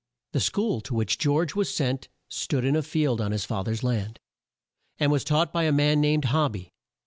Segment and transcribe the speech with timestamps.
[0.31, 3.83] The school to which George was sent stood in a field on his fa ther's
[3.83, 4.19] land,
[4.97, 6.71] and was taught by a man named Hob by.